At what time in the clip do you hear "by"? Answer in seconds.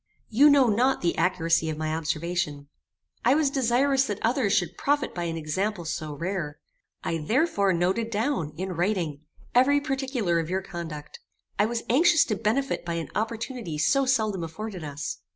5.13-5.25, 12.83-12.95